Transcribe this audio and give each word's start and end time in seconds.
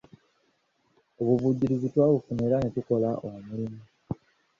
Obuvujjirizi 1.19 1.87
twabufuna 1.93 2.41
era 2.47 2.57
ne 2.59 2.69
tukola 2.75 3.09
omulimu. 3.27 3.81